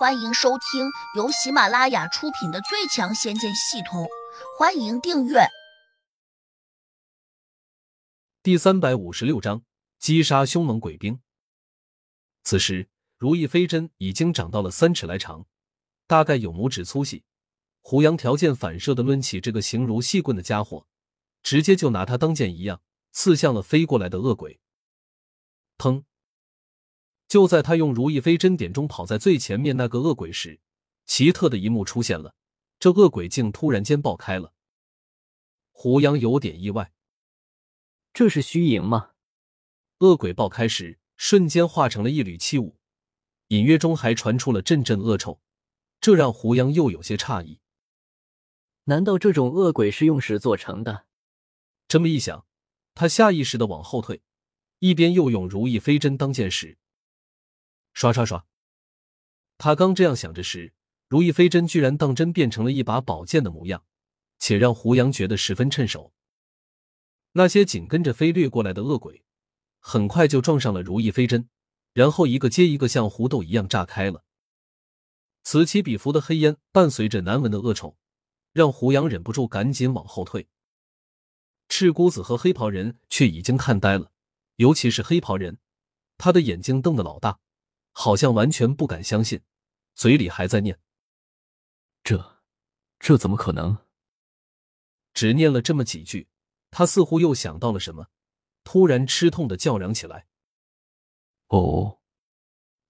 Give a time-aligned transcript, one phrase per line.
[0.00, 4.04] 欢迎收听由喜马拉雅出品的《最强仙剑系统》，
[4.58, 5.40] 欢迎订阅。
[8.42, 9.62] 第三百五十六章：
[9.98, 11.20] 击杀凶猛鬼兵。
[12.42, 15.44] 此时，如意飞针已经长到了三尺来长，
[16.06, 17.24] 大概有拇指粗细。
[17.82, 20.86] 胡杨条件反射的抡起这个形如细棍的家伙，
[21.42, 22.80] 直接就拿它当剑一样
[23.12, 24.62] 刺向了飞过来的恶鬼。
[25.76, 26.04] 砰！
[27.30, 30.58] 就在他用如意飞针点中跑在最前面那个恶鬼时，
[31.06, 32.34] 奇特的一幕出现了：
[32.80, 34.52] 这恶鬼竟突然间爆开了。
[35.70, 36.92] 胡杨有点意外，
[38.12, 39.12] 这是虚影吗？
[40.00, 42.80] 恶鬼爆开时，瞬间化成了一缕气雾，
[43.46, 45.40] 隐约中还传出了阵阵恶臭，
[46.00, 47.60] 这让胡杨又有些诧异。
[48.86, 51.06] 难道这种恶鬼是用石做成的？
[51.86, 52.44] 这么一想，
[52.96, 54.20] 他下意识的往后退，
[54.80, 56.76] 一边又用如意飞针当箭时。
[57.92, 58.46] 刷刷刷！
[59.58, 60.72] 他刚这样想着时，
[61.08, 63.84] 如意飞针居然当真变成了一把宝剑的模样，
[64.38, 66.12] 且让胡杨觉得十分趁手。
[67.32, 69.22] 那些紧跟着飞掠过来的恶鬼，
[69.78, 71.48] 很快就撞上了如意飞针，
[71.92, 74.24] 然后一个接一个像胡豆一样炸开了。
[75.42, 77.96] 此起彼伏的黑烟伴随着难闻的恶臭，
[78.52, 80.48] 让胡杨忍不住赶紧往后退。
[81.68, 84.10] 赤姑子和黑袍人却已经看呆了，
[84.56, 85.58] 尤其是黑袍人，
[86.18, 87.38] 他的眼睛瞪得老大。
[88.02, 89.42] 好像完全不敢相信，
[89.94, 90.80] 嘴里还在念
[92.02, 92.40] ：“这，
[92.98, 93.76] 这怎么可能？”
[95.12, 96.30] 只念了这么几句，
[96.70, 98.08] 他似乎又想到了什么，
[98.64, 100.26] 突然吃痛的叫嚷起来
[101.48, 102.00] ：“哦，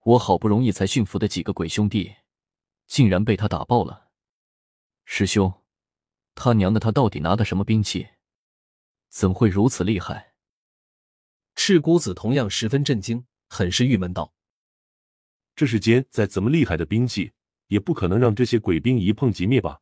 [0.00, 2.16] 我好不容易才驯服的几个鬼兄弟，
[2.88, 4.10] 竟然被他打爆了！
[5.04, 5.62] 师兄，
[6.34, 8.08] 他娘的，他到底拿的什么兵器？
[9.10, 10.34] 怎会如此厉害？”
[11.54, 14.34] 赤姑子同样十分震惊，很是郁闷道。
[15.56, 17.32] 这世间再怎么厉害的兵器，
[17.68, 19.80] 也不可能让这些鬼兵一碰即灭吧？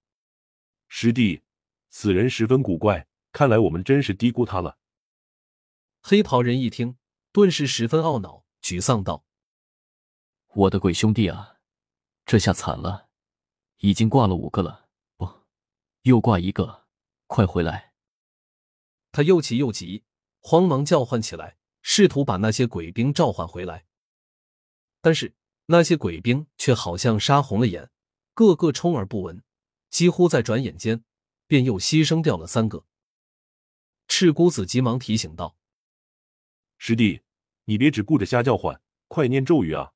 [0.87, 1.43] 师弟，
[1.89, 4.79] 此人十分古怪，看来我们真是低估他了。
[6.01, 6.97] 黑袍人一听，
[7.33, 9.25] 顿时十分懊恼，沮丧道
[10.55, 11.57] ：“我的鬼兄弟啊，
[12.25, 13.09] 这下惨了，
[13.79, 15.29] 已经挂了五个了，不，
[16.03, 16.85] 又挂一个，
[17.27, 17.95] 快回来！”
[19.11, 20.05] 他又气又急，
[20.39, 23.87] 慌忙叫唤起来，试图把那些鬼兵召唤回来，
[25.01, 25.35] 但是。
[25.67, 27.91] 那些鬼兵却好像杀红了眼，
[28.35, 29.43] 个个充耳不闻，
[29.89, 31.03] 几乎在转眼间
[31.47, 32.85] 便又牺牲掉了三个。
[34.07, 35.57] 赤姑子急忙提醒道
[36.77, 37.23] ：“师弟，
[37.65, 39.93] 你别只顾着瞎叫唤，快念咒语啊！”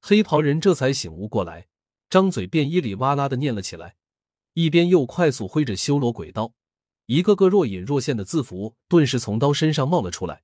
[0.00, 1.68] 黑袍人这才醒悟过来，
[2.08, 3.96] 张嘴便咿里哇啦的念了起来，
[4.54, 6.54] 一边又快速挥着修罗鬼刀，
[7.04, 10.42] 一个个若隐若现的字符顿时从刀身上冒了出来，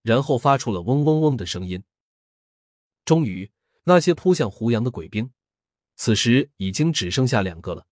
[0.00, 1.84] 然后发出了嗡嗡嗡的声音。
[3.04, 3.50] 终于，
[3.84, 5.32] 那些扑向胡杨的鬼兵，
[5.96, 7.86] 此时已经只剩下两个了。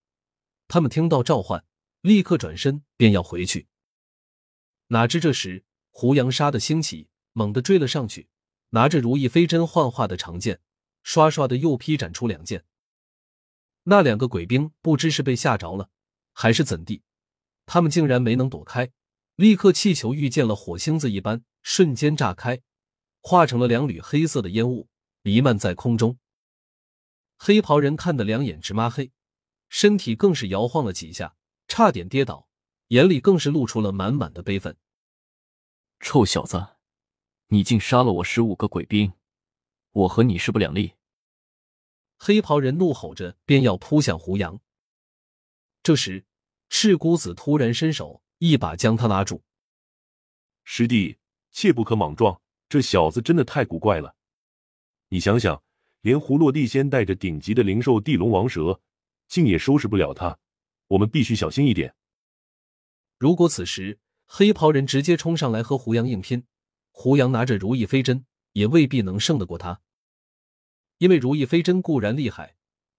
[0.68, 1.64] 他们听到召唤，
[2.00, 3.66] 立刻转身便要回去。
[4.88, 8.28] 哪知这时胡杨杀的兴起，猛地追了上去，
[8.70, 10.60] 拿着如意飞针幻化的长剑，
[11.04, 12.64] 唰唰的又劈斩出两剑。
[13.84, 15.90] 那两个鬼兵不知是被吓着了，
[16.32, 17.02] 还是怎地，
[17.66, 18.92] 他们竟然没能躲开，
[19.34, 22.60] 立刻气球遇见了火星子一般，瞬间炸开，
[23.20, 24.88] 化成了两缕黑色的烟雾。
[25.22, 26.18] 弥漫在空中，
[27.36, 29.12] 黑袍人看得两眼直抹黑，
[29.68, 31.36] 身体更是摇晃了几下，
[31.68, 32.48] 差点跌倒，
[32.88, 34.74] 眼里更是露出了满满的悲愤。
[35.98, 36.76] 臭小子，
[37.48, 39.12] 你竟杀了我十五个鬼兵，
[39.90, 40.94] 我和你势不两立！
[42.16, 44.58] 黑袍人怒吼着，便要扑向胡杨。
[45.82, 46.24] 这时，
[46.70, 49.42] 赤姑子突然伸手，一把将他拉住
[50.64, 51.18] ：“师弟，
[51.50, 54.16] 切不可莽撞，这小子真的太古怪了。”
[55.12, 55.60] 你想想，
[56.02, 58.80] 连胡落地仙带着顶级的灵兽地龙王蛇，
[59.26, 60.38] 竟也收拾不了他。
[60.86, 61.92] 我们必须小心一点。
[63.18, 66.44] 如果此时黑袍人直接冲上来和胡杨硬拼，
[66.92, 69.80] 胡杨拿着如意飞针也未必能胜得过他。
[70.98, 72.54] 因为如意飞针固然厉害，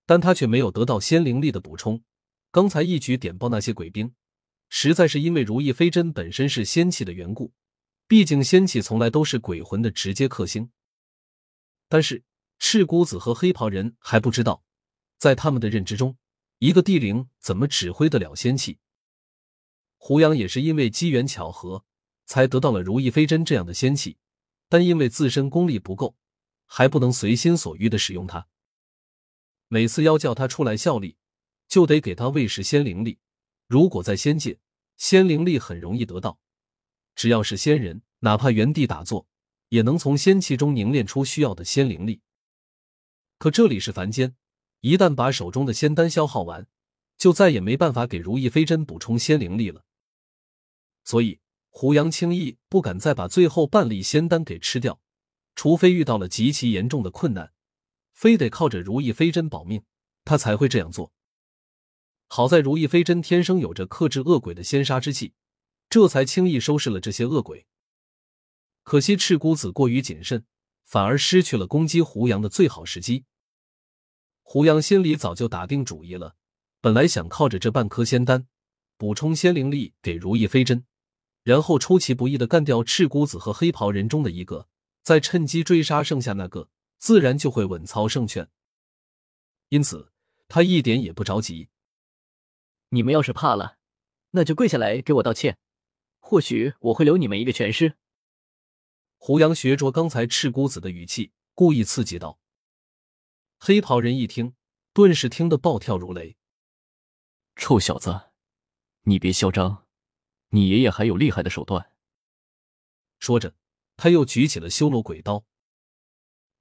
[0.06, 2.04] 但他却没有得到仙灵力的补充。
[2.52, 4.14] 刚才一举点爆那些鬼兵，
[4.68, 7.54] 实在是因为如意飞针本身是仙气的缘故。
[8.06, 10.70] 毕竟仙气从来都是鬼魂的直接克星。
[11.92, 12.24] 但是
[12.58, 14.64] 赤姑子和黑袍人还不知道，
[15.18, 16.16] 在他们的认知中，
[16.60, 18.80] 一个地灵怎么指挥得了仙气？
[19.98, 21.84] 胡杨也是因为机缘巧合，
[22.26, 24.16] 才得到了如意飞针这样的仙气，
[24.70, 26.16] 但因为自身功力不够，
[26.66, 28.48] 还不能随心所欲的使用它。
[29.68, 31.18] 每次要叫他出来效力，
[31.68, 33.20] 就得给他喂食仙灵力。
[33.68, 34.58] 如果在仙界，
[34.96, 36.40] 仙灵力很容易得到，
[37.16, 39.28] 只要是仙人，哪怕原地打坐。
[39.72, 42.20] 也能从仙气中凝练出需要的仙灵力，
[43.38, 44.36] 可这里是凡间，
[44.82, 46.68] 一旦把手中的仙丹消耗完，
[47.18, 49.86] 就再也没办法给如意飞针补充仙灵力了。
[51.06, 51.40] 所以
[51.70, 55.00] 胡杨轻易不敢再把最后半粒仙丹给吃掉，
[55.56, 57.54] 除非遇到了极其严重的困难，
[58.12, 59.86] 非得靠着如意飞针保命，
[60.26, 61.14] 他才会这样做。
[62.28, 65.34] 好在如意飞针天生有着克制恶鬼的仙杀之气，
[65.90, 67.66] 这才轻易收拾了这些恶鬼。
[68.84, 70.46] 可惜赤姑子过于谨慎，
[70.84, 73.26] 反而失去了攻击胡杨的最好时机。
[74.42, 76.36] 胡杨心里早就打定主意了，
[76.82, 78.48] 本来想靠着这半颗仙丹
[78.98, 80.86] 补充仙灵力给如意飞针，
[81.44, 84.68] 然后出其不意的干掉赤姑子和黑袍人中的一个，
[85.02, 88.50] 再趁机追杀剩下那个，自然就会稳操胜券。
[89.70, 90.12] 因此，
[90.48, 91.70] 他一点也不着急。
[92.90, 93.78] 你们要是怕了，
[94.32, 95.58] 那就跪下来给我道歉，
[96.20, 97.96] 或许我会留你们一个全尸。
[99.24, 102.40] 胡杨学着刚才赤姑子的语气，故意刺激道。
[103.60, 104.56] 黑袍人一听，
[104.94, 106.38] 顿时听得暴跳如雷。
[107.56, 108.32] 臭小子，
[109.04, 109.86] 你别嚣张，
[110.50, 111.92] 你爷爷还有厉害的手段。
[113.20, 113.54] 说着，
[113.96, 115.46] 他又举起了修罗鬼刀。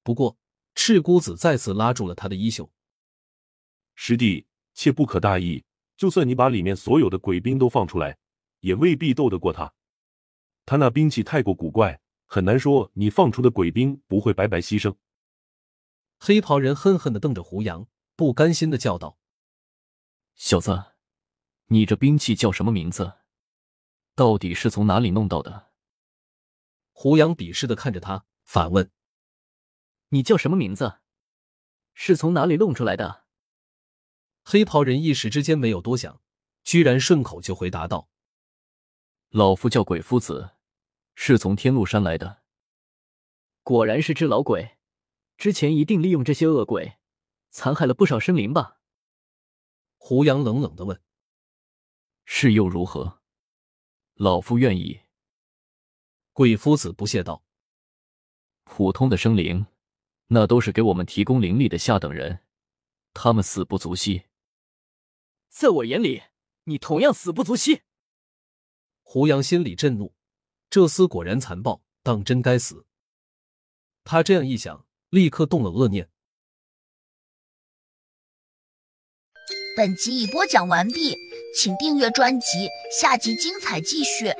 [0.03, 0.37] 不过，
[0.75, 2.71] 赤姑子再次拉住了他的衣袖
[3.95, 5.65] ：“师弟，切不可大意。
[5.97, 8.19] 就算你把里面所有的鬼兵都放出来，
[8.59, 9.73] 也未必斗得过他。
[10.63, 11.99] 他那兵器太过古怪，
[12.33, 14.95] 很难说你放出的鬼兵不会白白牺牲。”
[16.17, 19.19] 黑袍人恨恨的瞪着胡杨，不甘心的叫道
[20.35, 20.93] ：“小子，
[21.65, 23.15] 你这兵器叫什么名字？
[24.15, 25.71] 到底是从哪里弄到的？”
[26.93, 28.89] 胡杨鄙视的看着他，反问
[30.07, 30.99] ：“你叫什么名字？
[31.93, 33.25] 是从哪里弄出来的？”
[34.41, 36.21] 黑袍人一时之间没有多想，
[36.63, 38.09] 居然顺口就回答道
[39.31, 40.51] ：“老夫叫鬼夫子，
[41.23, 42.41] 是从天禄山来的。
[43.61, 44.79] 果然是只老鬼。”
[45.37, 46.97] 之前一定利用这些恶鬼，
[47.51, 48.79] 残害了不少生灵吧？
[49.97, 50.99] 胡杨冷冷的问。
[52.25, 53.21] 是又如何？
[54.15, 55.01] 老夫愿意。
[56.33, 57.43] 鬼夫子不屑道。
[58.63, 59.67] 普通的生灵，
[60.27, 62.43] 那都是给我们提供灵力的下等人，
[63.13, 64.23] 他们死不足惜。
[65.49, 66.23] 在我眼里，
[66.63, 67.83] 你同样死不足惜。
[69.03, 70.15] 胡杨心里震怒，
[70.71, 72.87] 这厮果然残暴，当真该死。
[74.03, 74.87] 他这样一想。
[75.11, 76.07] 立刻动了恶念。
[79.75, 81.17] 本集已播讲完毕，
[81.53, 84.33] 请订阅专辑，下集精彩继续。